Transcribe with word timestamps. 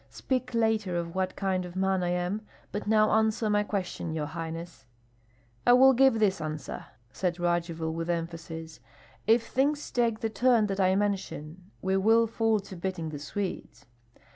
"Speak 0.09 0.55
later 0.55 0.95
of 0.97 1.13
what 1.13 1.35
kind 1.35 1.63
of 1.63 1.75
man 1.75 2.01
I 2.01 2.09
am; 2.09 2.41
but 2.71 2.87
now 2.87 3.11
answer 3.11 3.51
my 3.51 3.61
question, 3.61 4.15
your 4.15 4.25
highness." 4.25 4.87
"I 5.63 5.73
will 5.73 5.93
give 5.93 6.17
this 6.17 6.41
answer," 6.41 6.85
said 7.11 7.39
Radzivill, 7.39 7.93
with 7.93 8.09
emphasis: 8.09 8.79
"if 9.27 9.45
things 9.45 9.91
take 9.91 10.21
the 10.21 10.29
turn 10.31 10.65
that 10.65 10.79
I 10.79 10.95
mention, 10.95 11.69
we 11.83 11.97
will 11.97 12.25
fall 12.25 12.59
to 12.61 12.75
beating 12.75 13.09
the 13.09 13.19
Swedes." 13.19 13.85